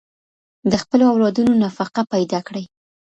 د 0.71 0.73
خپلو 0.83 1.03
اولادونو 1.13 1.53
نفقه 1.63 2.01
پيدا 2.13 2.39
کړئ. 2.47 2.63